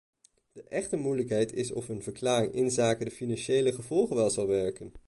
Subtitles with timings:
[0.51, 4.93] De echte moeilijkheid is of een verklaring inzake de financiële gevolgen wel zal werken.